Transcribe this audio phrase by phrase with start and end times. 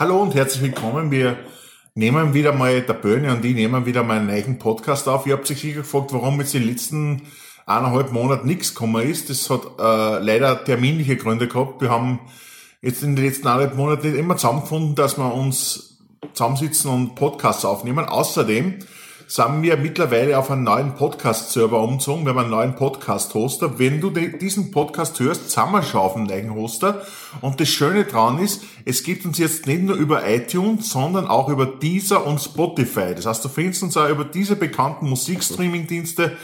[0.00, 1.10] Hallo und herzlich willkommen.
[1.10, 1.36] Wir
[1.94, 5.26] nehmen wieder mal, der Böhne und ich nehmen wieder mal einen neuen Podcast auf.
[5.26, 7.28] Ihr habt sich sicher gefragt, warum jetzt die letzten
[7.66, 9.28] eineinhalb Monate nichts gekommen ist.
[9.28, 11.82] Das hat äh, leider terminliche Gründe gehabt.
[11.82, 12.18] Wir haben
[12.80, 15.98] jetzt in den letzten eineinhalb Monaten immer zusammengefunden, dass wir uns
[16.32, 18.06] zusammensitzen und Podcasts aufnehmen.
[18.06, 18.78] Außerdem
[19.30, 22.24] sind wir mittlerweile auf einen neuen Podcast-Server umgezogen.
[22.24, 23.78] Wir haben einen neuen Podcast-Hoster.
[23.78, 27.02] Wenn du diesen Podcast hörst, sind wir schon auf einem neuen Hoster.
[27.40, 31.48] Und das Schöne dran ist, es gibt uns jetzt nicht nur über iTunes, sondern auch
[31.48, 33.14] über Deezer und Spotify.
[33.14, 36.36] Das heißt, du findest uns auch über diese bekannten Musikstreaming-Dienste,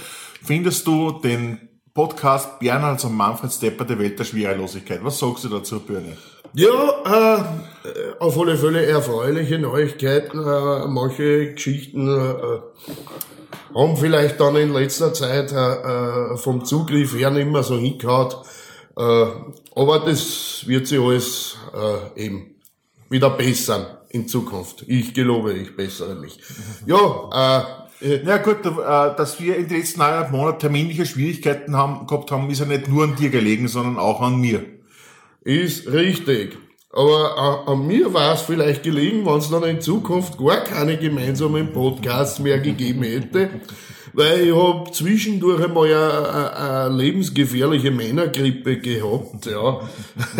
[0.45, 1.59] findest du den
[1.93, 5.03] Podcast Bernhard und Manfred Stepper der Welt der Schwerelosigkeit.
[5.03, 6.17] Was sagst du dazu, Birne?
[6.59, 7.45] Ja,
[7.85, 10.39] äh, auf alle Fälle erfreuliche Neuigkeiten.
[10.39, 12.61] Äh, manche Geschichten äh,
[13.75, 18.33] haben vielleicht dann in letzter Zeit äh, äh vom Zugriff her nicht mehr so hingehauen.
[18.97, 19.27] Äh,
[19.75, 22.55] aber das wird sich alles äh, eben
[23.11, 24.83] wieder bessern in Zukunft.
[24.87, 26.39] Ich gelobe, ich bessere mich.
[26.87, 27.67] Ja,
[28.01, 32.31] äh, ja gut, äh, dass wir in den letzten eineinhalb Monaten terminliche Schwierigkeiten haben, gehabt
[32.31, 34.76] haben, ist ja nicht nur an dir gelegen, sondern auch an mir.
[35.47, 36.59] Ist richtig.
[36.93, 40.97] Aber äh, an mir war es vielleicht gelegen, wenn es dann in Zukunft gar keine
[40.97, 43.51] gemeinsamen Podcasts mehr gegeben hätte.
[44.13, 49.83] Weil ich hab zwischendurch einmal eine, eine lebensgefährliche Männergrippe gehabt, ja.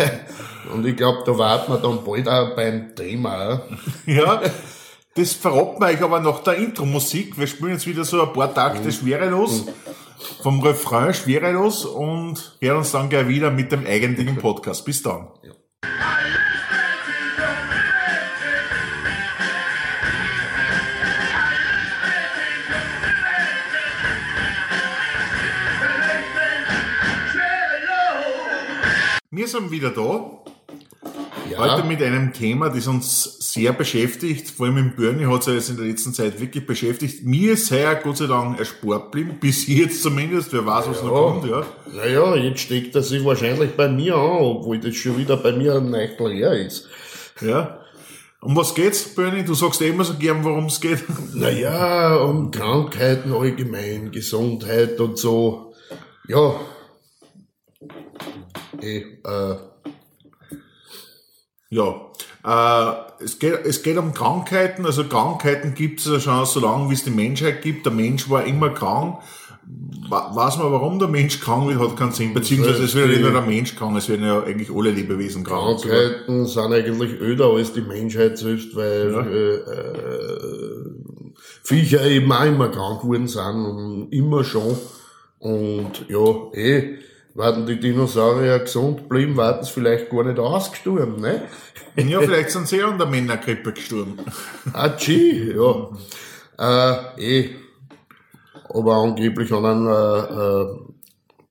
[0.73, 3.61] Und ich glaube, da warten wir dann bald auch beim Thema.
[4.05, 4.41] Ja,
[5.15, 7.39] das verraten wir euch aber nach der Intro-Musik.
[7.39, 9.63] Wir spielen jetzt wieder so ein paar Takte schwerelos
[10.41, 14.85] vom Refrain schwerelos und hören uns dann gleich wieder mit dem eigentlichen Podcast.
[14.85, 15.27] Bis dann.
[15.43, 15.53] Ja.
[29.29, 30.46] Wir sind wieder da
[31.49, 31.57] ja.
[31.57, 35.69] Heute mit einem Thema, das uns sehr beschäftigt, vor allem im Bernie hat es jetzt
[35.69, 37.23] in der letzten Zeit wirklich beschäftigt.
[37.25, 41.07] Mir ist heuer Gott sei Dank erspart geblieben, bis jetzt zumindest, wer weiß, was ja.
[41.07, 41.65] noch kommt, ja.
[41.93, 45.75] Naja, jetzt steckt er sich wahrscheinlich bei mir an, obwohl das schon wieder bei mir
[45.75, 46.87] ein Neichel her ist.
[47.41, 47.79] Ja.
[48.39, 49.43] Um was geht's, Bernie?
[49.43, 51.03] Du sagst eh immer so gern, worum es geht.
[51.33, 55.73] Naja, um Krankheiten allgemein, Gesundheit und so.
[56.27, 56.59] Ja.
[58.81, 59.55] Eh, äh,
[61.69, 61.95] ja,
[62.45, 64.85] äh, es, geht, es geht um Krankheiten.
[64.85, 67.85] Also Krankheiten gibt es ja schon so lange, wie es die Menschheit gibt.
[67.85, 69.19] Der Mensch war immer krank.
[70.09, 72.33] Weiß man, warum der Mensch krank wird, hat keinen Sinn.
[72.33, 75.43] Beziehungsweise es wird ja nicht nur der Mensch krank, es werden ja eigentlich alle Lebewesen
[75.43, 75.81] krank.
[75.81, 79.21] Krankheiten sind eigentlich öder als die Menschheit selbst, weil ja.
[79.21, 80.87] äh, äh,
[81.63, 84.77] Viecher eben auch immer krank geworden sind und immer schon.
[85.39, 86.99] Und ja, eh
[87.37, 91.43] Warten die Dinosaurier gesund geblieben, warten sie vielleicht gar nicht ausgestorben, ne?
[91.95, 94.17] Ja, vielleicht sind sie an der Männergrippe gestorben.
[94.73, 95.89] Ah, gee, ja.
[96.59, 97.49] Äh, eh.
[98.69, 100.79] Aber angeblich an einem äh, äh,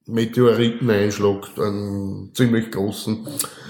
[0.06, 3.24] Meteoriteneinschlag, einen ziemlich großen.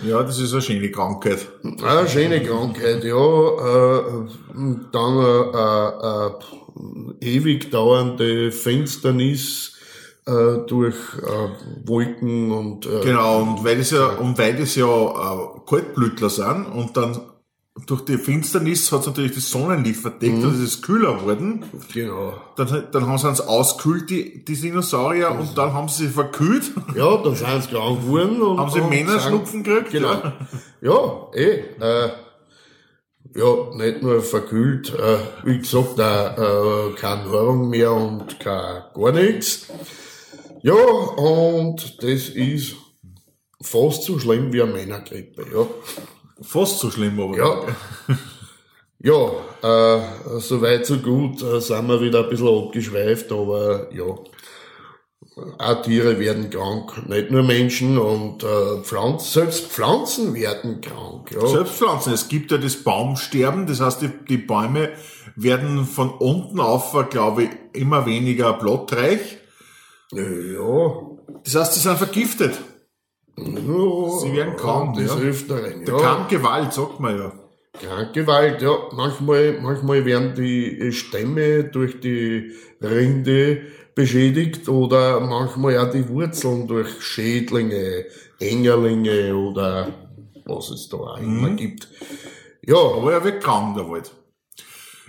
[0.06, 1.47] Ja, das ist eine schöne Krankheit.
[1.62, 3.15] Eine schöne Krankheit, ja.
[3.15, 4.03] Äh,
[4.91, 5.19] dann
[5.53, 6.31] äh,
[7.21, 9.75] äh, ewig dauernde Finsternis,
[10.26, 14.87] äh, durch äh, Wolken und äh, genau und weil es ja und weil es ja
[14.87, 17.20] äh, Kaltblütler sind und dann
[17.87, 20.50] durch die Finsternis hat es natürlich das Sonnenlicht verdeckt, mhm.
[20.50, 21.65] ist es kühler geworden.
[21.92, 22.34] Genau.
[22.56, 25.41] Dann, dann haben sie uns auskühlt, die, die Dinosaurier, mhm.
[25.41, 26.72] und dann haben sie sich verkühlt.
[26.94, 28.41] Ja, dann sind sie krank geworden.
[28.41, 29.91] Und, haben sie Männerschnupfen gekriegt?
[29.91, 30.15] Genau.
[30.81, 31.65] Ja, ja eh.
[31.78, 32.10] Äh,
[33.34, 39.12] ja, nicht nur verkühlt, äh, wie gesagt, auch, äh, keine Nahrung mehr und kein, gar
[39.12, 39.66] nichts.
[40.66, 42.75] Ja, und das ist
[43.62, 45.65] fast so schlimm wie eine Männergrippe, ja.
[46.43, 47.37] Fast so schlimm, aber.
[47.38, 47.62] Ja.
[48.99, 54.06] Ja, äh, soweit so gut, äh, sind wir wieder ein bisschen abgeschweift, aber ja.
[55.59, 61.31] Auch Tiere werden krank, nicht nur Menschen und äh, Pflanzen, selbst Pflanzen werden krank.
[61.31, 61.47] Ja.
[61.47, 62.12] Selbst Pflanzen.
[62.12, 64.91] Es gibt ja das Baumsterben, das heißt, die, die Bäume
[65.36, 69.39] werden von unten auf, glaube ich, immer weniger blattreich
[70.12, 71.16] ja.
[71.44, 72.58] Das heißt, sie sind vergiftet.
[73.36, 74.98] Ja, sie werden krank.
[74.98, 75.14] Ja.
[75.16, 75.97] Öfteren, ja.
[75.97, 77.32] Kranke Gewalt, sagt man ja.
[77.72, 78.76] Krankgewalt, ja.
[78.92, 83.62] Manchmal, manchmal werden die Stämme durch die Rinde
[83.94, 88.06] beschädigt oder manchmal auch die Wurzeln durch Schädlinge,
[88.38, 89.92] Engerlinge oder
[90.44, 91.56] was es da auch immer mhm.
[91.56, 91.88] gibt.
[92.62, 92.76] Ja.
[92.76, 94.12] Aber er wird krank, der Wald.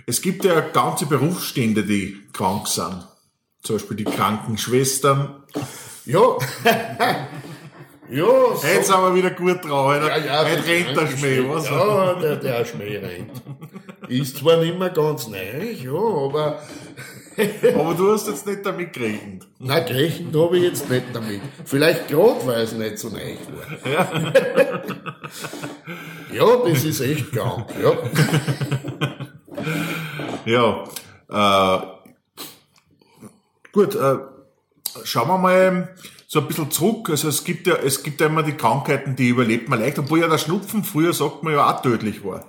[0.06, 3.06] Es gibt ja ganze Berufsstände, die krank sind
[3.62, 5.42] zum Beispiel die Krankenschwestern.
[6.04, 6.36] Ja.
[8.10, 9.92] Ja, so, sind wir wieder gut drauf.
[9.92, 11.68] Ja, ja, heute rennt der Schmäh, was?
[11.68, 13.42] Ja, der, der Schmäh rennt.
[14.08, 16.58] Ist zwar nicht mehr ganz neu, ja, aber
[17.78, 19.46] Aber du hast jetzt nicht damit gerechnet.
[19.58, 21.40] na, gerechnet habe ich jetzt nicht damit.
[21.64, 23.92] Vielleicht gerade, weil es nicht so neu war.
[23.92, 24.32] Ja.
[26.32, 27.92] ja, das ist echt krank, ja.
[30.46, 30.84] Ja,
[31.30, 31.97] äh,
[33.78, 34.16] gut, äh,
[35.04, 35.94] schauen wir mal
[36.26, 37.10] so ein bisschen zurück.
[37.10, 40.20] Also es gibt ja, es gibt ja immer die Krankheiten, die überlebt man leicht, obwohl
[40.20, 42.44] ja der Schnupfen früher, sagt man ja, auch tödlich war.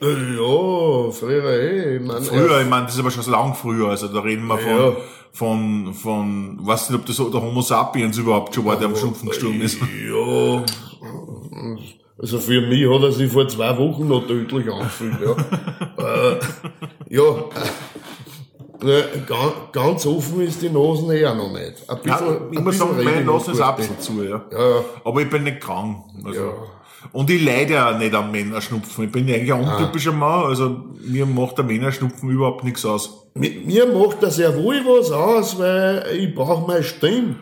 [0.00, 1.96] Ja, früher eh.
[1.96, 4.46] Ich mein, Früher, ich meine, das ist aber schon so lang früher, also da reden
[4.46, 4.96] wir von, Ja.
[5.32, 9.28] von, von, weiß nicht, ob das der Homo sapiens überhaupt schon war, der am Schnupfen
[9.28, 9.78] gestorben ist.
[9.80, 10.64] Ja,
[12.20, 15.32] also für mich hat er sich vor zwei Wochen noch tödlich angefühlt, ja.
[15.98, 16.38] äh,
[17.08, 17.68] ja, äh,
[18.80, 21.88] ganz, ganz offen ist die eh auch noch nicht.
[21.88, 23.76] Ein Ja, bisschen, ich ein muss sagen, meine Nase ist gut.
[23.76, 24.44] bisschen zu, ja.
[24.52, 24.84] Ja, ja.
[25.04, 26.04] Aber ich bin nicht krank.
[26.24, 26.40] Also.
[26.40, 26.52] Ja.
[27.12, 29.04] Und ich leide ja nicht am Männerschnupfen.
[29.04, 29.76] Ich bin ja eigentlich ein Ah.
[29.76, 33.26] untypischer Mann, also mir macht der Männerschnupfen überhaupt nichts aus.
[33.34, 37.36] Mir, mir macht das sehr wohl was aus, weil ich brauche meine Stimme.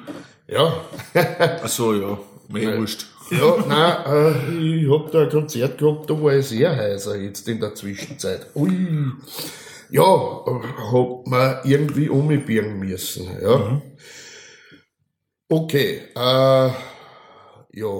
[0.46, 0.72] Ja.
[1.62, 2.18] Ach so, ja.
[2.48, 3.06] Mir wurscht.
[3.30, 3.96] Ja, nein,
[4.54, 7.74] äh, ich hab da ein Konzert gehabt, da war ich sehr heiser jetzt in der
[7.74, 8.46] Zwischenzeit.
[8.54, 8.70] Ui.
[9.90, 13.82] Ja, hab man irgendwie umbiegen müssen, ja.
[15.48, 16.70] Okay, äh,
[17.72, 17.92] ja.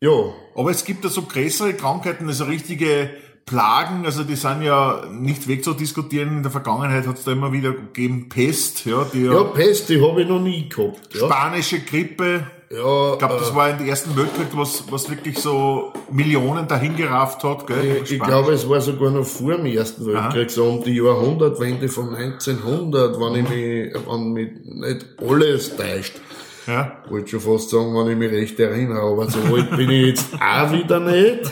[0.00, 3.10] Ja, Aber es gibt ja so größere Krankheiten, also richtige
[3.46, 6.38] Plagen, also die sind ja nicht wegzudiskutieren.
[6.38, 10.02] In der Vergangenheit hat es da immer wieder gegeben Pest, ja, die ja, Pest, die
[10.02, 11.26] habe ich noch nie gehabt, ja.
[11.26, 12.42] spanische Grippe.
[12.68, 17.44] Ja, Ich glaube, das war in der ersten Weltkrieg, was, was wirklich so Millionen dahingerafft
[17.44, 18.00] hat, gell?
[18.02, 21.88] Ich, ich glaube, es war sogar noch vor dem Ersten Weltkrieg, so um die Jahrhundertwende
[21.88, 26.20] von 1900, wenn ich mich, wenn mich nicht alles täuscht.
[26.66, 26.96] ja.
[27.08, 30.34] wollte schon fast sagen, wenn ich mich recht erinnere, aber so alt bin ich jetzt
[30.34, 31.48] auch wieder nicht.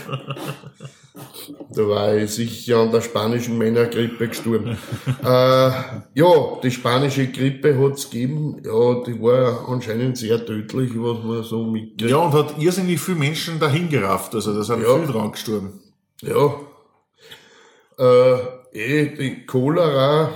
[1.70, 4.76] Da war ich sicher an der spanischen Männergrippe gestorben.
[5.22, 8.60] äh, ja, die spanische Grippe hat's gegeben.
[8.64, 12.10] Ja, die war anscheinend sehr tödlich, was man so mitkriegt.
[12.10, 14.94] ja, und hat irrsinnig viele Menschen dahingerafft, also da sind Ja.
[14.98, 15.80] viele dran gestorben.
[16.20, 16.54] Ja.
[17.96, 18.38] Äh,
[18.72, 20.30] eh, die Cholera,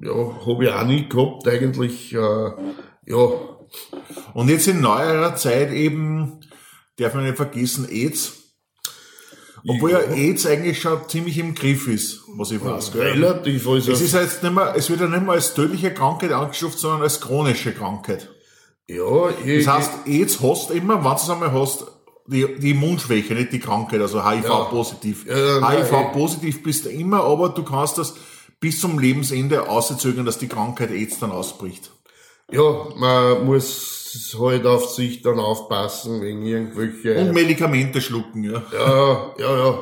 [0.00, 2.50] ja, habe ich auch nicht gehabt, eigentlich, äh,
[3.06, 3.30] ja,
[4.32, 6.40] Und jetzt in neuerer Zeit eben,
[6.96, 8.37] darf man nicht vergessen, AIDS.
[9.68, 12.92] Obwohl ja, AIDS eigentlich schon ziemlich im Griff ist, was ich weiß.
[12.92, 13.02] Gell?
[13.02, 15.92] relativ, also, Es ist ja jetzt nicht mehr, es wird ja nicht mehr als tödliche
[15.92, 18.28] Krankheit angestuft, sondern als chronische Krankheit.
[18.88, 21.86] ja, ich, Das heißt, AIDS hast immer, wenn du es einmal hast,
[22.26, 25.26] die, die Immunschwäche, nicht die Krankheit, also HIV-positiv.
[25.26, 28.14] Ja, ja, HIV-positiv bist du immer, aber du kannst das
[28.60, 31.90] bis zum Lebensende auszögern, dass die Krankheit AIDS dann ausbricht.
[32.50, 33.97] Ja, man muss
[34.38, 37.18] halt auf sich dann aufpassen, wegen irgendwelche.
[37.20, 38.62] Und Medikamente schlucken, ja.
[38.72, 39.78] ja, ja, ja.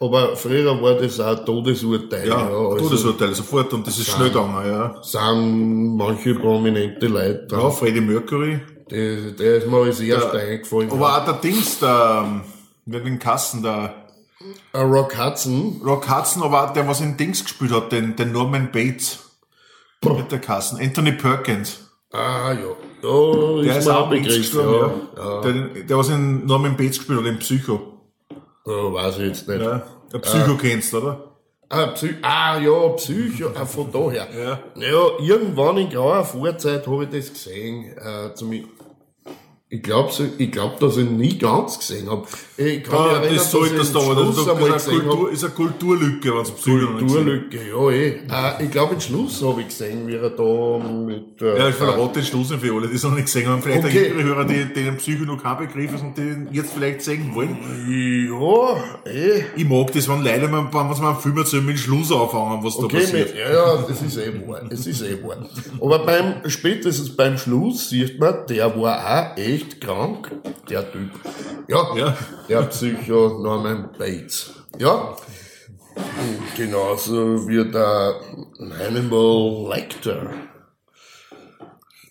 [0.00, 2.28] Aber früher war das auch Todesurteil.
[2.28, 5.02] Ja, also Todesurteil sofort und das ist schnell gegangen, ja.
[5.02, 7.80] Sind manche prominente Leute Ja, drauf.
[7.80, 8.60] Freddie Mercury.
[8.90, 10.90] Der, der ist mir als erster eingefallen.
[10.92, 12.42] Aber auch der Dings, der, ähm,
[12.86, 14.06] wer den Kassen, der
[14.72, 15.82] Ein Rock Hudson.
[15.84, 19.18] Rock Hudson, aber auch der, was in Dings gespielt hat, den, den Norman Bates.
[20.04, 20.78] Mit der Kassen.
[20.80, 21.87] Anthony Perkins.
[22.12, 22.76] Ah, ja.
[23.02, 24.54] Ja, Der ist ist auch Begriff.
[24.54, 25.40] Ja, ja.
[25.42, 25.52] Der,
[25.84, 27.80] der, was in Norman Bates gespielt hat, in Psycho.
[28.66, 28.92] ja.
[28.92, 29.60] weiß ich jetzt nicht.
[29.60, 29.82] Ja.
[30.12, 31.28] Der Psycho kennst, oder?
[31.70, 34.26] Ah, Psy ah, ja, Psycho, ah, von daher.
[34.34, 34.58] Ja.
[34.74, 37.94] Ja, irgendwann in grauer Vorzeit habe ich das gesehen.
[37.98, 38.52] Äh, zum,
[39.70, 42.26] ich glaube, ich glaub, dass ich ihn nie ganz gesehen habe.
[42.56, 45.00] Ich kann mich Ah, erinnern, das ich aber, den das ist eine.
[45.02, 48.08] Kultur, ist eine Kulturlücke, wenn es Psycho noch nicht gesehen Kulturlücke, ja eh.
[48.60, 51.42] Äh, ich glaube, den Schluss habe ich gesehen, wie er da mit...
[51.42, 53.62] Äh, Ja, ich verrate den Schluss für alle, die es noch nicht gesehen haben.
[53.62, 54.08] Vielleicht Okay.
[54.08, 57.56] jüngere Hörer, die, denen Psycho noch kein Begriff ist und die jetzt vielleicht sehen wollen.
[57.86, 59.42] ja, eh.
[59.54, 62.10] Ich mag das, wenn Leute, wenn man es mal einen Film erzählen, mit dem Schluss
[62.10, 63.28] anfangen, was da Okay, passiert.
[63.34, 64.62] mit, ja, ja, das ist eh wahr.
[64.70, 65.46] Es ist eh wahr.
[65.80, 68.98] Aber beim, spätestens beim Schluss sieht man, der war
[69.34, 70.30] auch echt krank,
[70.70, 71.10] der Typ.
[71.68, 72.16] Ja, Ja.
[72.48, 74.52] der Psycho Norman Bates.
[74.78, 75.16] Ja.
[76.56, 78.20] Genauso wie der
[78.78, 80.30] Hannibal Lecter.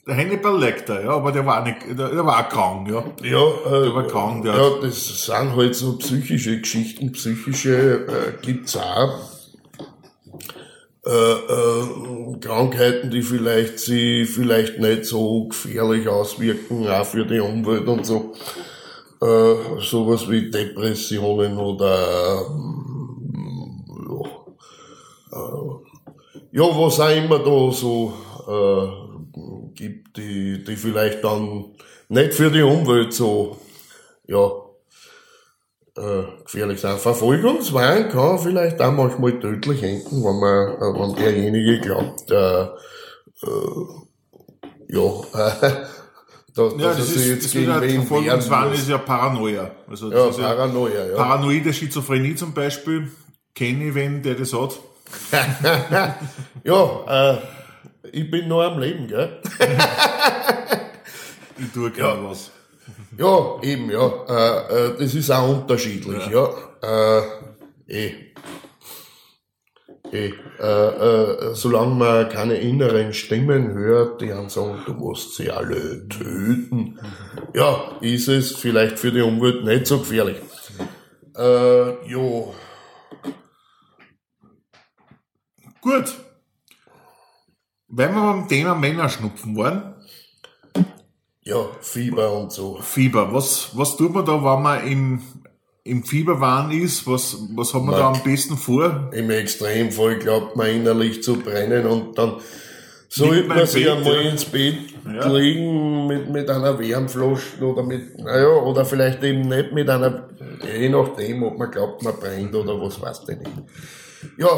[0.06, 3.04] Der Hannibal Lecter, ja, aber der war nicht, der, der war auch krank, ja.
[3.24, 7.12] Ja, äh, Der war krank, der ja, das sind halt so psychische Geschichten.
[7.12, 9.20] Psychische äh, gibt's auch.
[11.08, 17.88] Äh, äh, Krankheiten, die vielleicht sie vielleicht nicht so gefährlich auswirken, auch für die Umwelt
[17.88, 18.34] und so.
[19.22, 23.86] Äh, sowas wie Depressionen oder ähm,
[25.32, 28.14] ja, äh, ja, was auch immer da so
[28.50, 31.68] äh, gibt, die, die vielleicht dann
[32.10, 33.58] nicht für die Umwelt so,
[34.28, 34.52] ja,
[35.98, 36.98] äh, gefährlich sein.
[36.98, 43.86] Verfolgungswahn kann vielleicht auch manchmal tödlich enden, wenn man, äh, wenn derjenige glaubt, äh, äh,
[44.90, 45.02] ja,
[45.34, 45.72] äh,
[46.54, 49.72] dass, ja, das, ist, jetzt gegen ist wen Verfolgungswahn ist ja Paranoia.
[49.88, 51.16] Also ja, Paranoia, ja.
[51.16, 53.12] Paranoide Schizophrenie zum Beispiel,
[53.54, 54.80] kenne ich wen, der das hat.
[56.64, 57.38] ja, äh,
[58.12, 59.42] ich bin noch am Leben, gell?
[61.58, 62.30] ich tue gerne ja.
[62.30, 62.52] was.
[63.18, 64.08] Ja, eben, ja.
[64.28, 66.50] Äh, äh, das ist auch unterschiedlich, ja.
[66.82, 67.20] ja.
[67.20, 67.24] Äh,
[67.88, 68.14] eh.
[70.12, 70.32] Eh.
[70.60, 76.08] Äh, äh, solange man keine inneren Stimmen hört, die einem sagen, du musst sie alle
[76.08, 77.00] töten,
[77.54, 80.38] ja, ist es vielleicht für die Umwelt nicht so gefährlich.
[81.38, 82.56] Äh, jo.
[85.82, 86.16] Gut.
[87.90, 89.97] Wenn wir beim Thema Männerschnupfen waren.
[91.48, 92.78] Ja, Fieber und so.
[92.82, 93.34] Fieber.
[93.34, 95.22] Was, was tut man da, wenn man im,
[95.86, 97.08] im Fieberwahn ist?
[97.08, 99.10] Was, was hat man, da am besten vor?
[99.14, 102.42] Im Extremfall glaubt man innerlich zu brennen und dann
[103.08, 104.76] sollte man sich einmal ins Bett
[105.06, 105.26] ja.
[105.26, 110.28] legen mit, mit einer Wärmflasche oder mit, naja, oder vielleicht eben nicht mit einer,
[110.78, 113.52] je nachdem, ob man glaubt, man brennt oder was weiß ich nicht.
[114.38, 114.50] Ja,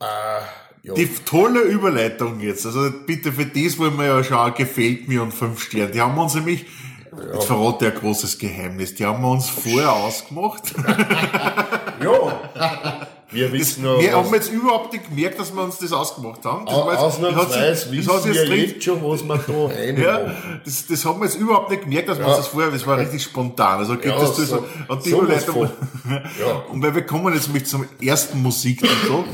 [0.00, 0.40] äh,
[0.82, 0.94] ja.
[0.94, 2.64] Die tolle Überleitung jetzt.
[2.64, 5.92] Also bitte für das wollen wir ja schauen, gefällt mir und fünf Sterne.
[5.92, 6.64] Die haben uns nämlich,
[7.12, 7.34] ja.
[7.34, 10.74] jetzt verrate ein großes Geheimnis, die haben wir uns vorher ausgemacht.
[12.02, 13.08] ja.
[13.32, 16.66] Wir wissen das, Wir haben jetzt überhaupt nicht gemerkt, dass wir uns das ausgemacht haben.
[16.66, 20.34] Das war jetzt, Ausnahmsweise wissen das wir jetzt schon, was wir da rein ja,
[20.64, 22.98] das, das haben wir jetzt überhaupt nicht gemerkt, dass wir uns das vorher, das war
[22.98, 23.78] richtig spontan.
[23.78, 25.70] Also gibt ja, es das so, und die Überleitung.
[26.10, 26.64] Ja.
[26.72, 29.24] Und weil wir kommen jetzt mit zum ersten Musik so.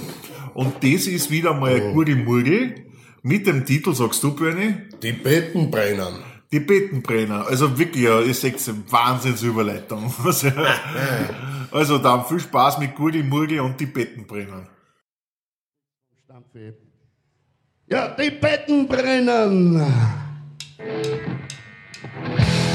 [0.57, 1.93] Und das ist wieder mal oh.
[1.93, 2.87] gute Murgel
[3.23, 4.75] mit dem Titel, sagst du, Bernie?
[5.03, 6.19] Die Bettenbrenner.
[6.51, 7.47] Die Bettenbrenner.
[7.47, 10.15] Also wirklich, ja, ihr seht eine Wahnsinnsüberleitung.
[11.71, 14.67] also dann viel Spaß mit Gurgel, Murgel und die Bettenbrenner.
[17.89, 19.83] Ja, die Bettenbrennen.
[20.79, 22.66] stinkt,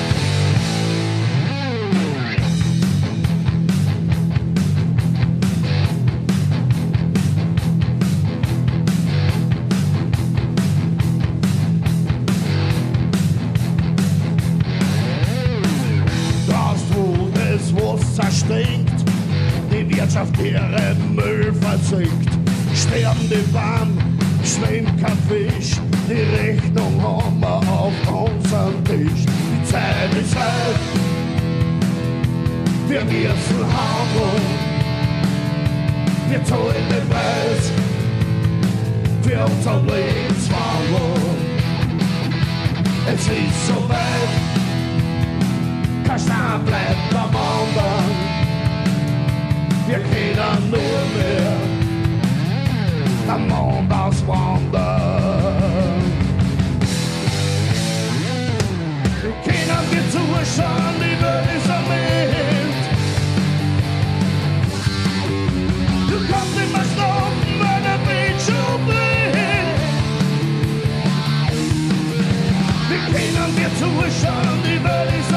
[20.29, 22.29] die Wirtschaft ihren Müll versinkt.
[22.73, 23.97] Sterbende Bahn,
[24.43, 29.25] schwimmt kein Fisch, die Rechnung haben wir auf unserem Tisch.
[29.25, 30.79] Die Zeit ist reif,
[32.87, 34.47] wir müssen handeln,
[36.29, 37.71] wir zahlen den Preis
[39.21, 41.37] für unser Lebenswandel.
[43.07, 44.31] Es ist so weit,
[46.07, 48.30] kein Stein bleibt am anderen
[49.91, 51.51] wir kennen nur mehr
[53.27, 54.71] am Mond auswandern.
[59.45, 62.83] Keiner wird zuschauen, die Welt ist erwähnt.
[66.09, 69.79] Du kannst immer stoppen, wenn der Beat schon brennt.
[72.89, 75.31] Wir kennen wir zuschauen, die Welt ist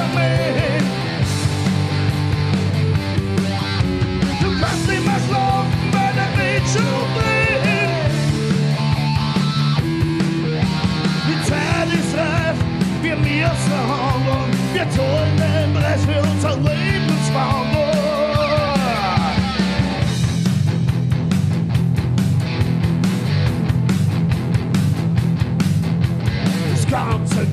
[13.54, 14.56] erwähnt.
[14.73, 17.84] Wir tun den Rest für unser Lebenswandel.
[26.70, 27.46] Das Ganze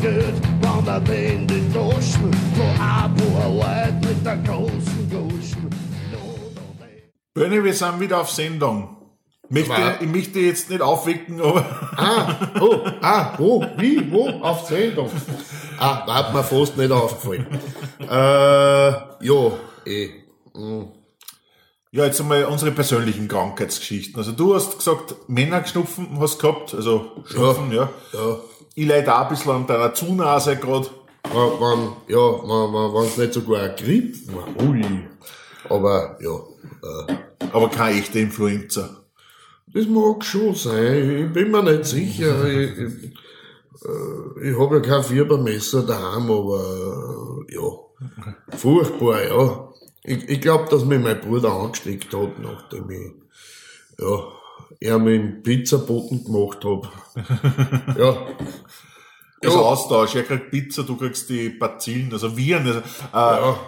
[0.85, 5.69] der Wind in Duschen, wo paar Leute mit der großen Guschen.
[7.33, 9.00] Bernie, wir sind wieder auf Sendung.
[9.51, 11.65] Möchte, ich möchte jetzt nicht aufwecken, aber.
[11.97, 15.09] Ah, oh, ah, wo, wie, wo, auf Sendung.
[15.77, 17.45] Ah, da hat mir fast nicht aufgefallen.
[17.99, 19.51] äh, ja,
[19.85, 20.09] eh.
[20.53, 20.83] Mm.
[21.91, 24.17] Ja, jetzt einmal unsere persönlichen Krankheitsgeschichten.
[24.17, 27.89] Also du hast gesagt, Männerschnupfen hast gehabt, also Schnupfen, ja.
[28.13, 28.19] ja.
[28.19, 28.37] ja.
[28.75, 30.87] Ich leide auch ein bisschen an deiner Zunase gerade.
[31.23, 34.85] Wenn, ja, wenn, wenn es nicht sogar ein Grippe war, ui.
[35.67, 37.09] Aber, ja.
[37.11, 37.15] Äh.
[37.51, 39.00] Aber keine echte Influenza.
[39.73, 41.25] Das mag schon sein.
[41.27, 42.45] Ich bin mir nicht sicher.
[42.47, 43.03] Ich, ich,
[43.85, 48.57] äh, ich habe ja kein Fiebermesser daheim, aber äh, ja.
[48.57, 49.69] Furchtbar, ja.
[50.03, 53.11] Ich, ich glaube, dass mich mein Bruder angesteckt hat, nachdem ich
[53.99, 54.23] ja,
[54.79, 56.89] er mir einen Pizzaboten gemacht habe.
[57.99, 58.27] ja.
[59.43, 59.63] Also Ja.
[59.63, 60.15] Austausch.
[60.15, 62.65] Er kriegt Pizza, du kriegst die Bazillen, also Viren.
[62.67, 63.59] Also, äh, Ja,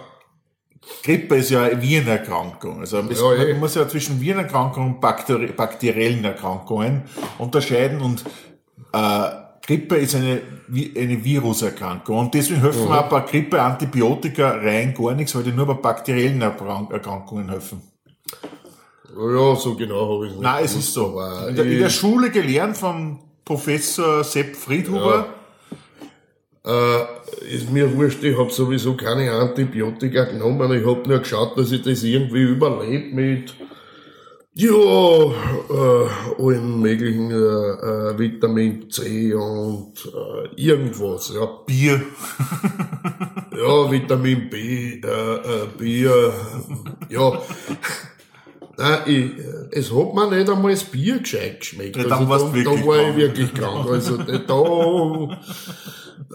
[1.02, 2.80] Grippe ist ja eine Virenerkrankung.
[2.80, 3.52] Also Ja, eh.
[3.52, 7.02] man muss ja zwischen Virenerkrankungen und bakteri bakteriellen Erkrankungen
[7.38, 8.24] unterscheiden und
[8.92, 9.28] äh,
[9.66, 12.92] Grippe ist eine, eine Viruserkrankung und deswegen helfen Mhm.
[12.92, 17.80] auch bei Grippe Antibiotika rein gar nichts, weil die nur bei bakteriellen Erkrank- Erkrankungen helfen.
[19.16, 20.42] ja, so genau habe ich es nicht.
[20.42, 21.20] Nein, es ist so.
[21.48, 25.26] In der, in der Schule gelernt vom Professor Sepp Friedhuber.
[26.66, 30.72] Äh, ist mir wurscht, ich habe sowieso keine Antibiotika genommen.
[30.72, 33.54] Ich habe nur geschaut, dass ich das irgendwie überlebe mit
[34.56, 41.46] ja, äh, allen möglichen äh, äh, Vitamin C und äh, irgendwas, ja.
[41.66, 42.00] Bier.
[43.56, 46.32] Ja, Vitamin B, äh, äh, Bier,
[47.08, 47.40] ja.
[48.76, 49.30] Nein, ich,
[49.70, 51.96] es hat mir nicht einmal das Bier gescheit geschmeckt.
[51.96, 53.08] Ja, warst da, da war krank.
[53.10, 53.90] ich wirklich krank.
[53.90, 54.34] Also da,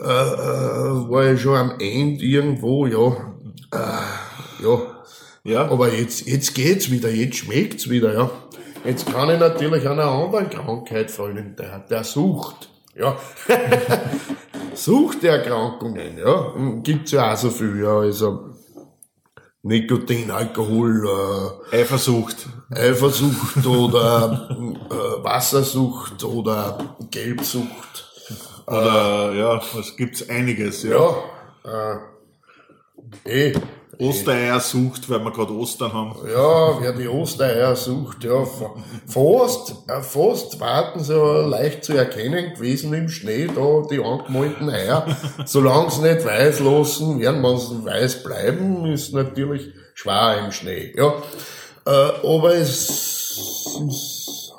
[0.01, 3.33] äh, äh, war ich schon am Ende irgendwo, ja.
[3.71, 4.79] Äh, ja.
[5.43, 5.69] Ja.
[5.69, 8.29] Aber jetzt, jetzt geht's wieder, jetzt schmeckt's wieder, ja.
[8.85, 13.17] Jetzt kann ich natürlich einer anderen Krankheit fallen, der, der Sucht, ja.
[14.73, 16.53] Suchterkrankungen, ja.
[16.83, 17.99] Gibt's ja auch so viel, ja.
[17.99, 18.51] Also,
[19.61, 21.05] Nikotin, Alkohol,
[21.71, 22.47] äh, Eifersucht.
[22.69, 24.49] Eifersucht oder
[24.89, 28.09] äh, Wassersucht oder Gelbsucht.
[28.65, 31.13] Oder, ja, was gibt's einiges, ja.
[31.65, 32.01] Ja,
[33.25, 33.53] äh, eh.
[33.99, 36.15] Ostereiersucht, weil wir gerade Ostern haben.
[36.31, 38.73] Ja, wer die Ostereier sucht, ja, fa-
[39.05, 45.05] fast, äh, fast warten so leicht zu erkennen gewesen im Schnee, da die angemalten Eier.
[45.45, 51.13] Solange sie nicht weiß lassen, werden sie weiß bleiben, ist natürlich schwer im Schnee, ja.
[51.85, 51.91] Äh,
[52.25, 54.51] aber es, es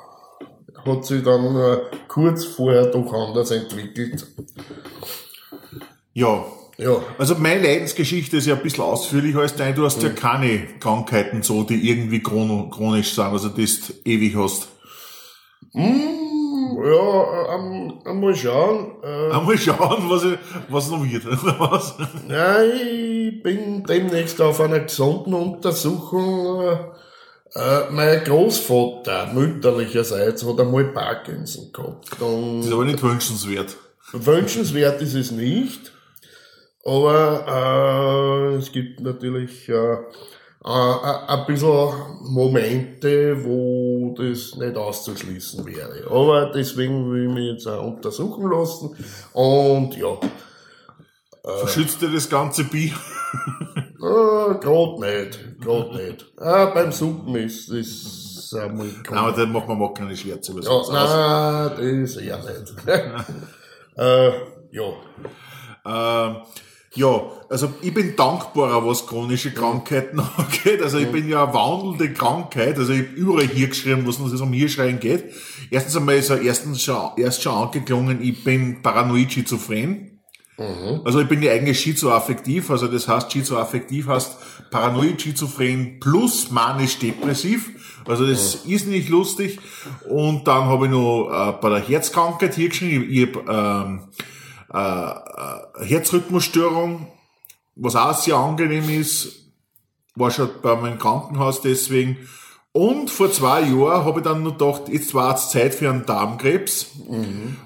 [0.85, 4.23] hat sich dann äh, kurz vorher doch anders entwickelt.
[6.13, 6.43] Ja.
[6.81, 9.75] Ja, Also meine Leidensgeschichte ist ja ein bisschen ausführlicher als deine.
[9.75, 14.67] Du hast ja keine Krankheiten so, die irgendwie chronisch sind, also das du ewig hast.
[15.73, 18.91] mm, ja, ähm, einmal schauen.
[19.03, 20.37] Äh, Einmal schauen, was, ich,
[20.69, 21.25] was noch wird.
[21.59, 21.95] was?
[22.27, 26.61] Ja, ich bin demnächst auf einer gesunden Untersuchung.
[26.63, 26.77] Äh,
[27.53, 32.07] äh, mein Großvater mütterlicherseits hat einmal Parkinson gehabt.
[32.11, 33.75] Das Und ist aber nicht wünschenswert.
[34.13, 35.91] wünschenswert ist es nicht.
[36.83, 39.97] Aber äh, es gibt natürlich äh, äh,
[40.65, 41.89] äh, ein bisschen
[42.21, 46.09] Momente, wo das nicht auszuschließen wäre.
[46.09, 48.95] Aber deswegen will ich mich jetzt auch untersuchen lassen.
[49.33, 50.17] Und ja,
[51.43, 52.93] Verschützt dir das ganze Bier?
[53.99, 56.25] Ah, grad nicht, grad nicht.
[56.37, 60.61] Ah, beim Suppen ist das einmal Nein, aber dann machen wir mal keine Scherze über
[60.61, 60.91] Ja, aus.
[60.91, 62.73] nein, das eher nicht.
[63.97, 64.31] äh,
[64.71, 64.93] ja.
[65.83, 66.35] Ähm,
[66.93, 70.81] ja, also ich bin dankbarer, was chronische Krankheiten angeht.
[70.81, 72.77] Also ich bin ja eine wandelnde Krankheit.
[72.77, 75.23] Also ich habe überall hier geschrieben, was es um hier schreien geht.
[75.69, 80.11] Erstens einmal ist er erstens schon, erst schon angeklungen, ich bin paranoid schizophren.
[81.05, 87.71] Also ich bin ja eigentlich schizoaffektiv, also das heißt, schizoaffektiv heißt paranoid schizophren plus manisch-depressiv.
[88.05, 89.59] Also das ist nicht lustig.
[90.09, 94.01] Und dann habe ich noch äh, bei der Herzkrankheit hier geschrieben, ich, ich hab, ähm,
[94.73, 97.07] äh, äh, Herzrhythmusstörung,
[97.75, 99.51] was auch sehr angenehm ist,
[100.15, 102.17] war schon bei meinem Krankenhaus deswegen.
[102.73, 106.05] Und vor zwei Jahren habe ich dann noch gedacht, jetzt war es Zeit für einen
[106.05, 106.87] Darmkrebs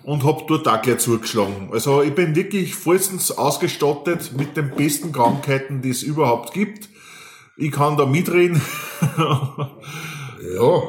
[0.04, 1.70] und habe dort auch gleich zugeschlagen.
[1.72, 6.90] Also ich bin wirklich vollstens ausgestattet mit den besten Krankheiten, die es überhaupt gibt.
[7.56, 8.62] Ich kann da mitreden.
[10.54, 10.82] Ja.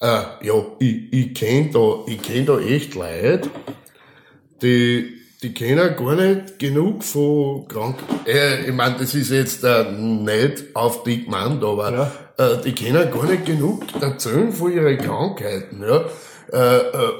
[0.00, 3.50] Äh, ja, ich, ich kenn da, ich kenn da echt Leute,
[4.62, 9.84] die, die kennen gar nicht genug von krank, äh, ich meine, das ist jetzt äh,
[9.92, 12.12] nicht auf die gemeint, aber Ja.
[12.44, 16.04] äh, die kennen gar nicht genug erzählen von ihren Krankheiten, ja.
[16.52, 17.10] Äh, äh,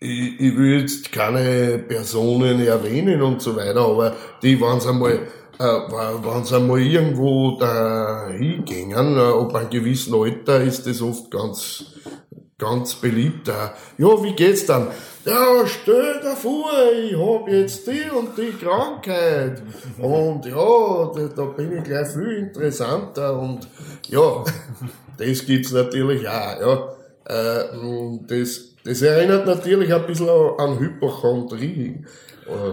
[0.00, 5.12] ich, ich will jetzt keine Personen erwähnen und so weiter, aber die, wenn sie einmal,
[5.58, 11.30] äh, wenn sie einmal irgendwo da hingingen, äh, ab einem gewissen Alter ist das oft
[11.30, 11.84] ganz,
[12.58, 13.48] ganz beliebt.
[13.48, 13.52] Äh,
[13.98, 14.88] ja, wie geht's dann?
[15.24, 19.62] Ja, stell dir vor, ich hab jetzt die und die Krankheit.
[19.98, 23.68] Und ja, da, bin ich gleich viel interessanter und
[24.08, 24.44] ja,
[25.18, 26.92] das gibt's natürlich auch, ja.
[27.28, 27.64] Äh,
[28.28, 32.04] das, das erinnert natürlich ein bisschen an Hypochondrie.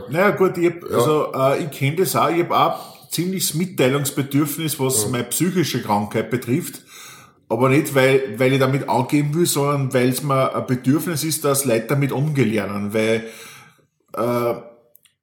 [0.09, 4.79] Naja gut, ich hab, also äh, ich kenne das auch, ich habe auch ziemliches Mitteilungsbedürfnis,
[4.79, 6.81] was meine psychische Krankheit betrifft.
[7.53, 11.45] Aber nicht, weil, weil ich damit angeben will, sondern weil es mir ein Bedürfnis ist,
[11.45, 12.93] dass Leute damit umgelernen.
[12.93, 13.25] Weil
[14.15, 14.53] äh,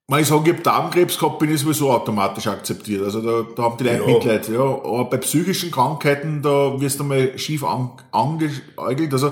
[0.07, 3.03] wenn ich sage, ich habe Darmkrebs gehabt, bin ich sowieso automatisch akzeptiert.
[3.03, 4.07] Also da, da haben die Leute Ja.
[4.07, 4.49] Mitleid.
[4.49, 4.59] Ja.
[4.59, 9.13] Aber bei psychischen Krankheiten, da wirst du mal schief an, angeäugelt.
[9.13, 9.27] Also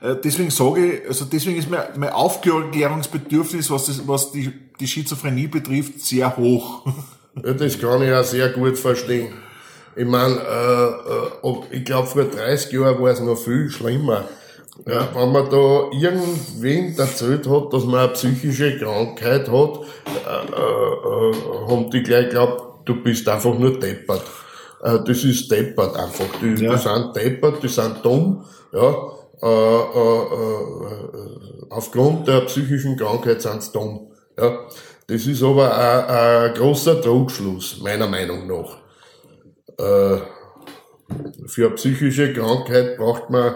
[0.00, 4.86] äh, deswegen sage ich, also deswegen ist mein, mein Aufklärungsbedürfnis, was, das, was die, die
[4.86, 6.86] Schizophrenie betrifft, sehr hoch.
[7.42, 9.32] Ja, das kann ich auch sehr gut verstehen.
[9.96, 14.24] Ich meine, äh, äh, ich glaube, vor 30 Jahren war es noch viel schlimmer.
[14.86, 19.80] Ja, wenn man da irgendwen erzählt hat, dass man eine psychische Krankheit hat,
[20.26, 24.22] äh, äh, haben die gleich geglaubt, du bist einfach nur deppert.
[24.82, 26.26] Äh, das ist deppert einfach.
[26.42, 26.72] Die, Ja.
[26.74, 28.44] die sind deppert, die sind dumm.
[28.72, 28.94] Ja,
[29.42, 34.08] äh, äh, äh, aufgrund der psychischen Krankheit sind sie dumm.
[34.36, 34.58] Ja,
[35.06, 36.04] das ist aber ein,
[36.48, 38.78] ein großer Trugschluss, meiner Meinung nach.
[39.78, 40.18] Äh,
[41.46, 43.54] für eine psychische Krankheit braucht man,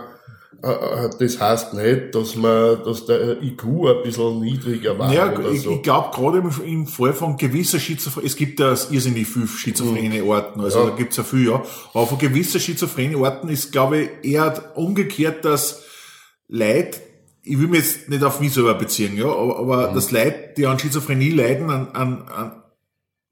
[0.63, 5.33] äh, äh, das heißt nicht, dass man, dass der IQ ein bisschen niedriger war Ja,
[5.33, 5.71] oder ich, so.
[5.73, 10.23] ich glaube gerade im, im Fall von gewisser Schizophrenie, es gibt ja irrsinnig viele schizophrene
[10.25, 10.85] Orten, also Mhm.
[10.85, 10.91] Ja.
[10.91, 11.63] da gibt's ja viel, ja.
[11.95, 15.85] Aber von gewisser schizophrene Orten ist, glaube ich, eher umgekehrt, dass
[16.49, 17.01] Leute,
[17.43, 19.71] ich will mich jetzt nicht auf mich selber beziehen, ja, aber, Mhm.
[19.71, 22.63] aber dass Leute, die an Schizophrenie leiden, an, an, an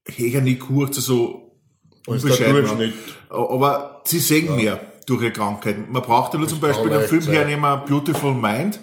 [0.08, 1.42] höheren IQ, also so
[2.06, 2.78] Als der unbescheiden haben.
[2.78, 2.94] Durchschnitt.
[3.30, 5.86] Aber sie sehen mehr durch ihre Krankheiten.
[5.90, 7.34] Man braucht ja nur zum Beispiel den Film sein.
[7.34, 8.80] hernehmen, Beautiful Mind,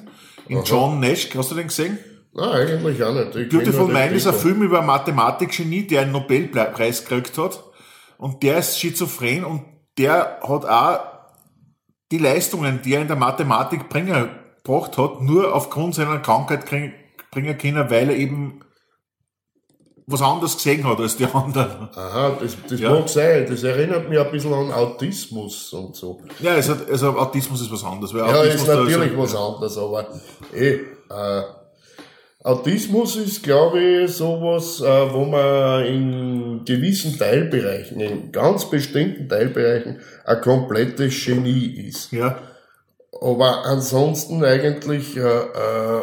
[0.48, 1.98] in John Nash, hast du den gesehen?
[2.34, 3.36] Nein, eigentlich auch nicht.
[3.36, 4.34] Ich Beautiful Mind ist ein.
[4.34, 7.64] Film über einen Mathematikgenie, der einen Nobelpreis gekriegt hat.
[8.18, 9.66] Und der ist schizophren und
[9.98, 11.00] der hat auch
[12.12, 14.30] die Leistungen, die er in der Mathematik bringen,
[14.64, 18.62] gebracht hat, nur aufgrund seiner Krankheit bringen können, weil er eben
[20.06, 21.90] was anderes gesehen hat als die anderen.
[21.96, 22.90] Aha, das, das Ja.
[22.92, 23.46] mag sein.
[23.50, 26.20] Das erinnert mich ein bisschen an Autismus und so.
[26.40, 28.12] Ja, hat, also Autismus ist was anderes.
[28.14, 30.08] Ja, Autismus ist natürlich so- was anderes, aber
[30.54, 30.74] eh,
[31.10, 31.44] äh,
[32.46, 40.02] Autismus ist, glaube ich, sowas, äh, wo man in gewissen Teilbereichen, in ganz bestimmten Teilbereichen,
[40.26, 42.12] ein komplettes Genie ist.
[42.12, 42.38] Ja,
[43.22, 46.02] Aber ansonsten eigentlich äh, äh,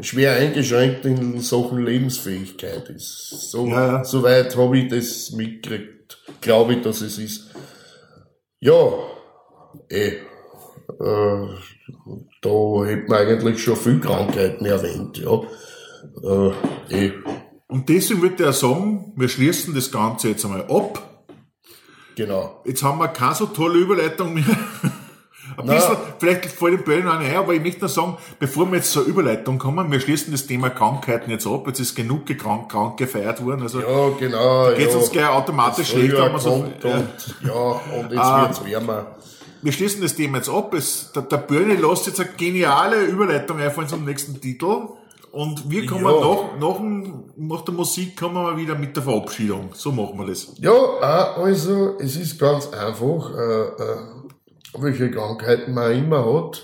[0.00, 3.50] schwer eingeschränkt in Sachen Lebensfähigkeit ist.
[3.50, 4.04] So, Ja, ja.
[4.04, 7.50] Soweit habe ich das mitgekriegt, glaube ich, dass es ist.
[8.60, 8.92] Ja,
[9.88, 10.18] eh.
[11.00, 11.48] Äh,
[12.42, 15.40] da hätte man eigentlich schon viel Krankheiten erwähnt, ja.
[16.22, 17.12] Äh, eh.
[17.68, 21.26] und deswegen würde ich sagen, wir schließen das Ganze jetzt einmal ab.
[22.16, 22.62] Genau.
[22.64, 24.44] Jetzt haben wir keine so tolle Überleitung mehr.
[25.56, 25.74] Ein Na.
[25.74, 29.04] bisschen, vielleicht fällt den Böllen ein, aber ich möchte nur sagen, bevor wir jetzt zur
[29.04, 31.64] Überleitung kommen, wir schließen das Thema Krankheiten jetzt ab.
[31.66, 33.62] Jetzt ist genug gekrank, krank gefeiert worden.
[33.62, 34.68] Also Ja, genau.
[34.76, 34.98] geht's ja.
[34.98, 36.50] uns gleich automatisch Frühjahr wenn man so,
[36.82, 36.90] ja.
[36.94, 37.52] und, ja,
[38.00, 38.42] und jetzt Ah.
[38.42, 39.06] wird's wärmer.
[39.60, 40.74] Wir schließen das Thema jetzt ab.
[40.74, 44.88] Es, der, der Börne lässt jetzt eine geniale Überleitung einfallen zum nächsten Titel.
[45.30, 46.10] Und wir kommen Ja.
[46.20, 49.70] nach, nach, dem- nach der Musik kommen wir wieder mit der Verabschiedung.
[49.72, 50.52] So machen wir das.
[50.58, 53.96] Ja, auch, also es ist ganz einfach, äh, äh,
[54.78, 56.62] welche Krankheiten man immer hat.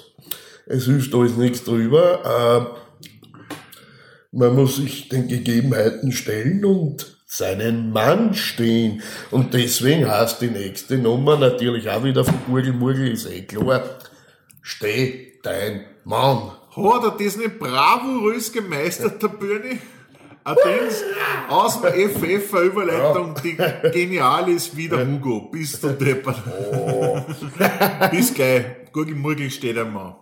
[0.66, 2.70] Es hilft alles nichts drüber.
[2.72, 2.88] Äh,
[4.32, 9.02] man muss sich den Gegebenheiten stellen und seinen Mann stehen.
[9.30, 13.82] Und deswegen heißt die nächste Nummer natürlich auch wieder von Gurgelmurgel, ist eh klar.
[14.62, 16.52] Steh dein Mann.
[16.76, 19.78] Hat er das nicht bravourös gemeistert, der Börni?
[20.54, 21.02] Dings
[21.48, 23.56] aus dem FF eine Überleitung, die
[23.92, 25.48] genial ist wie der Hugo.
[25.50, 26.42] Bis du deppert.
[28.10, 28.64] Bis gleich.
[28.92, 30.16] Gurgelmurgel steht einmal.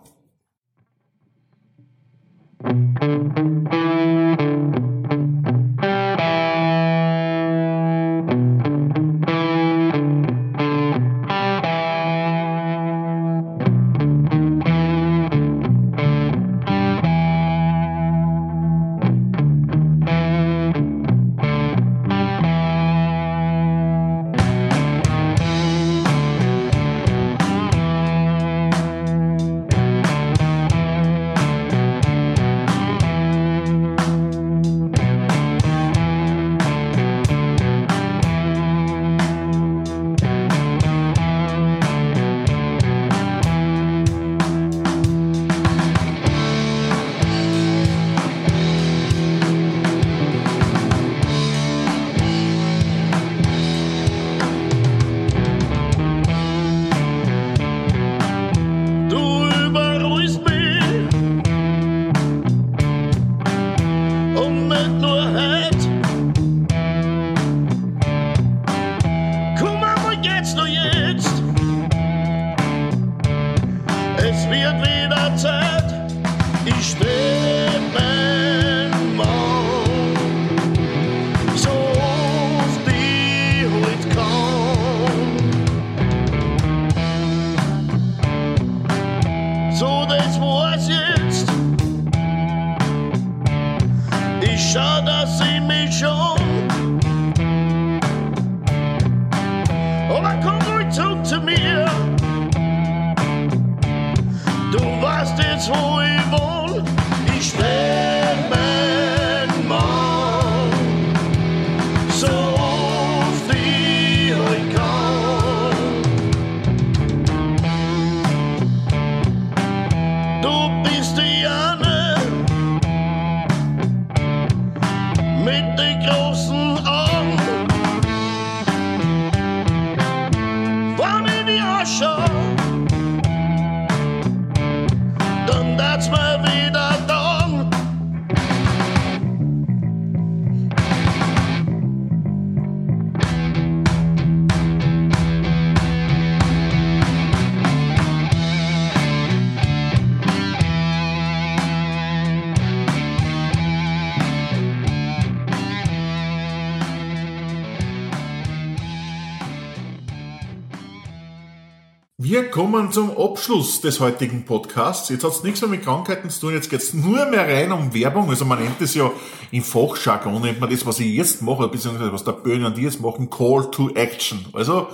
[162.57, 165.09] Kommen zum Abschluss des heutigen Podcasts.
[165.09, 167.71] Jetzt hat es nichts mehr mit Krankheiten zu tun, jetzt geht es nur mehr rein
[167.71, 168.31] um Werbung.
[168.31, 169.11] Also man nennt es ja
[169.51, 172.81] im Fachjargon, nennt man das, was ich jetzt mache, beziehungsweise was der Böhne und die
[172.81, 174.43] jetzt machen, Call to Action.
[174.53, 174.87] Also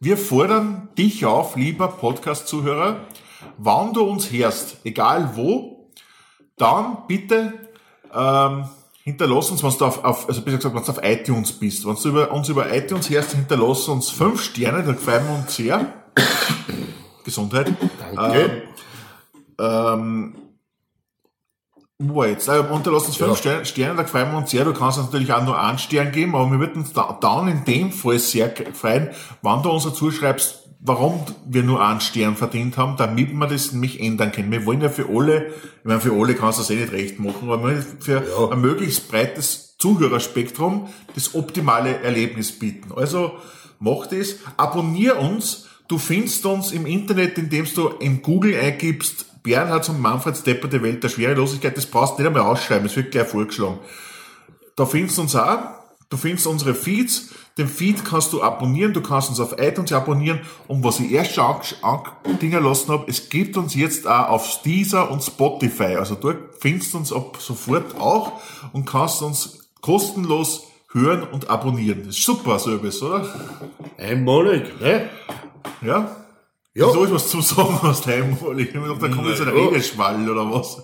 [0.00, 2.96] wir fordern dich auf, lieber Podcast-Zuhörer,
[3.56, 5.92] wann du uns hörst, egal wo,
[6.56, 7.52] dann bitte
[8.12, 8.64] ähm,
[9.04, 11.94] hinterlass uns, wenn du auf, auf also besser gesagt, wenn du auf iTunes bist, wenn
[11.94, 16.02] du über, uns über iTunes hörst, hinterlass uns fünf Sterne, da freuen wir uns sehr.
[17.26, 17.70] Gesundheit.
[18.14, 18.62] Danke.
[19.60, 20.34] Ähm,
[21.98, 22.48] wo war jetzt?
[22.48, 23.64] Äh, unterlass uns fünf Ja.
[23.64, 24.64] Sterne, da freuen wir uns sehr.
[24.64, 27.48] Du kannst uns natürlich auch nur einen Stern geben, aber wir würden uns da, dann
[27.48, 29.10] in dem Fall sehr freuen,
[29.42, 33.72] wenn du uns dazu schreibst, warum wir nur einen Stern verdient haben, damit wir das
[33.72, 34.50] nämlich ändern können.
[34.52, 37.18] Wir wollen ja für alle, ich meine, für alle kannst du das eh nicht recht
[37.18, 38.50] machen, aber wir für Ja.
[38.52, 42.92] ein möglichst breites Zuhörerspektrum das optimale Erlebnis bieten.
[42.94, 43.32] Also
[43.78, 45.65] mach das, abonnier uns.
[45.88, 50.82] Du findest uns im Internet, indem du in Google eingibst, Bernhard und Manfred Stepper der
[50.82, 51.76] Welt der Schwerelosigkeit.
[51.76, 53.78] Das brauchst du nicht einmal ausschreiben, es wird gleich vorgeschlagen.
[54.74, 55.58] Da findest du uns auch.
[56.08, 57.30] Du findest unsere Feeds.
[57.56, 58.92] Den Feed kannst du abonnieren.
[58.92, 60.40] Du kannst uns auf iTunes abonnieren.
[60.68, 65.10] Und was ich erst schon angedingen lassen habe, es gibt uns jetzt auch auf Deezer
[65.10, 65.96] und Spotify.
[65.96, 68.40] Also dort findest du uns ab sofort auch
[68.72, 72.02] und kannst uns kostenlos hören und abonnieren.
[72.06, 73.26] Das ist super, etwas, oder?
[73.98, 75.08] Einmalig, ne?
[75.86, 76.16] Ja?
[76.74, 76.90] Ja.
[76.90, 78.68] So ist was zum Sagen hast, heimmalig.
[78.68, 79.64] Ich hab mir gedacht, da kommt jetzt ein Ja.
[79.64, 80.82] Regelschwall oder was.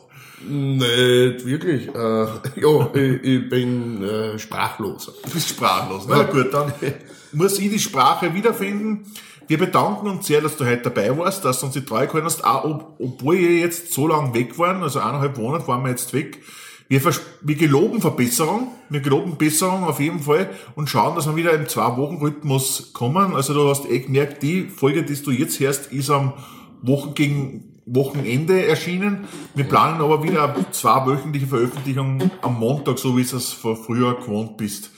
[0.49, 1.89] Nicht wirklich.
[1.89, 1.93] Äh,
[2.61, 5.13] ja, ich, ich bin äh, sprachlos.
[5.23, 6.07] Du bist sprachlos.
[6.09, 6.73] Na gut, dann
[7.33, 9.05] muss ich die Sprache wiederfinden.
[9.49, 12.27] Wir bedanken uns sehr, dass du heute dabei warst, dass du uns die Treue gehalten
[12.27, 15.91] hast, auch ob, obwohl wir jetzt so lange weg waren, also eineinhalb Monate waren wir
[15.91, 16.41] jetzt weg.
[16.89, 17.01] Wir,
[17.41, 21.69] wir geloben Verbesserung, wir geloben Besserung auf jeden Fall und schauen, dass wir wieder im
[21.69, 23.35] Zwei-Wochen-Rhythmus kommen.
[23.35, 26.35] Also du hast eh gemerkt, die Folge, die du jetzt hörst, ist am
[26.83, 29.25] Wochen gegen Wochenende erschienen.
[29.55, 34.15] Wir planen aber wieder eine zweiwöchentliche Veröffentlichung am Montag, so wie du es von früher
[34.15, 34.91] gewohnt bist.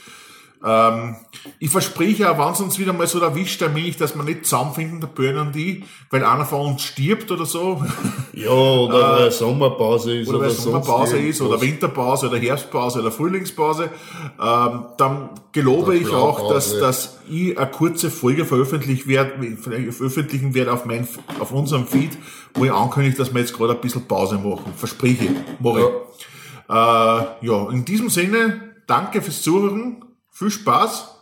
[0.64, 1.16] Ähm,
[1.58, 4.46] ich verspreche auch, wenn es uns wieder mal so erwischt, der Milch, dass wir nicht
[4.46, 7.84] zusammenfinden, der Böhne und die, weil einer von uns stirbt oder so,
[8.32, 11.60] Ja, oder weil Sommerpause ist oder oder, weil Sommerpause ist, oder.
[11.60, 13.90] Winterpause, oder Herbstpause, oder Frühlingspause,
[14.40, 20.54] ähm, dann gelobe Oder ich auch, dass, dass ich eine kurze Folge veröffentlichen werde, veröffentlichen
[20.54, 21.06] werde auf, mein,
[21.38, 22.10] auf unserem Feed,
[22.54, 24.72] wo ich ankündige, dass wir jetzt gerade ein bisschen Pause machen.
[24.76, 25.28] Verspreche,
[25.60, 25.86] mache ich.
[26.68, 31.14] Äh, ja, in diesem Sinne, danke fürs Zuhören, viel Spaß,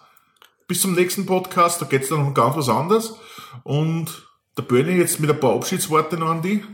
[0.67, 3.15] bis zum nächsten Podcast, da geht's dann um ganz was anderes
[3.63, 6.65] und der Böhne jetzt mit ein paar Abschiedsworte noch an die.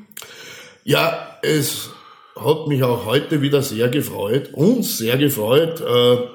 [0.84, 1.90] Ja, es
[2.36, 6.28] hat mich auch heute wieder sehr gefreut, uns sehr gefreut, äh,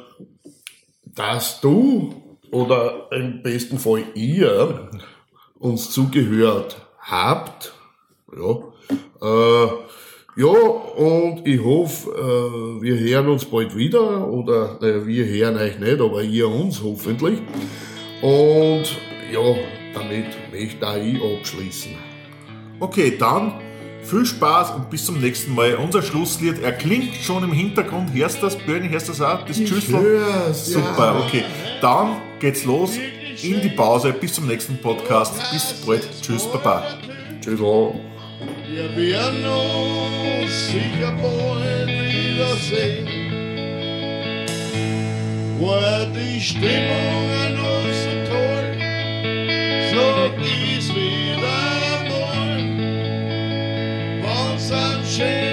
[1.06, 4.92] dass du oder im besten Fall ihr
[5.58, 7.74] uns zugehört habt.
[8.36, 8.58] Ja,
[9.22, 9.72] äh,
[10.36, 15.80] ja und ich hoffe, äh, wir hören uns bald wieder oder äh, wir hören euch
[15.80, 17.40] nicht, aber ihr uns hoffentlich.
[18.22, 18.86] Und
[19.32, 19.56] ja,
[19.94, 21.92] damit möchte auch ich abschließen.
[22.80, 23.54] Okay, dann
[24.04, 25.76] viel Spaß und bis zum nächsten Mal.
[25.76, 28.14] Unser Schlusslied, er klingt schon im Hintergrund.
[28.14, 28.90] Hörst du das, Björn?
[28.90, 29.46] Hörst du das auch?
[29.46, 29.88] Das Tschüss.
[29.88, 31.24] Super, ja.
[31.26, 31.44] okay.
[31.82, 32.98] Dann geht's los
[33.42, 34.14] in die Pause.
[34.14, 35.34] Bis zum nächsten Podcast.
[35.52, 36.08] Bis bald.
[36.22, 36.84] Tschüss, Baba.
[37.42, 37.60] Tschüss.
[38.68, 43.08] Wir werden uns sicher bald wiedersehen.
[45.60, 48.70] War die Stimmung an uns so toll,
[49.92, 50.06] so
[50.78, 52.60] ist wieder mal.
[54.22, 55.53] Wenn's am schönsten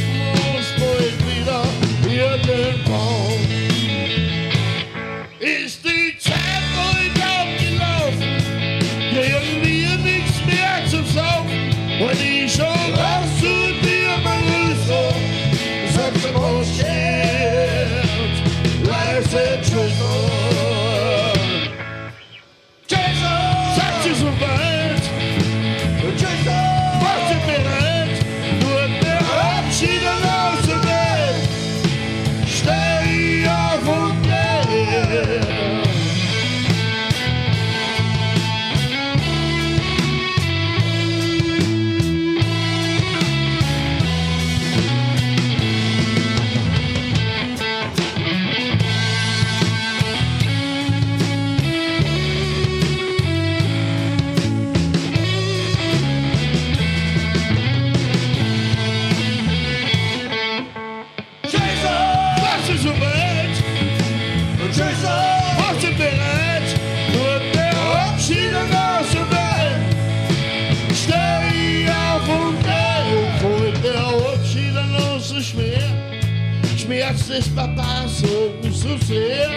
[77.31, 79.49] ist Papas so zu sehr,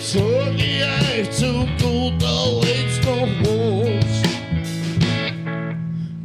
[0.00, 4.22] sag ich zu guter Letzt noch was.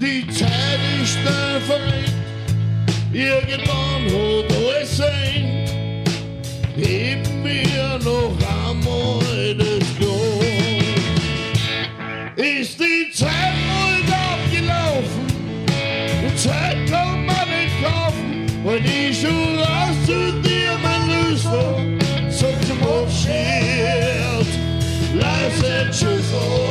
[0.01, 2.13] Die Zeit ist schnell verrückt,
[3.13, 5.65] irgendwann hat alles sein,
[6.75, 9.66] geben wir noch einmal
[26.29, 26.66] soul.